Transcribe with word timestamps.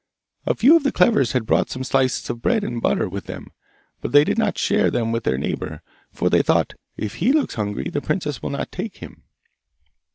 'A 0.47 0.55
few 0.55 0.75
of 0.75 0.81
the 0.81 0.91
cleverest 0.91 1.33
had 1.33 1.45
brought 1.45 1.69
some 1.69 1.83
slices 1.83 2.27
of 2.27 2.41
bread 2.41 2.63
and 2.63 2.81
butter 2.81 3.07
with 3.07 3.25
them, 3.27 3.51
but 4.01 4.11
they 4.11 4.23
did 4.23 4.35
not 4.35 4.57
share 4.57 4.89
them 4.89 5.11
with 5.11 5.25
their 5.25 5.37
neighbour, 5.37 5.83
for 6.11 6.27
they 6.27 6.41
thought, 6.41 6.73
"If 6.97 7.17
he 7.17 7.31
looks 7.31 7.53
hungry, 7.53 7.83
the 7.87 8.01
princess 8.01 8.41
will 8.41 8.49
not 8.49 8.71
take 8.71 8.97
him!" 8.97 9.21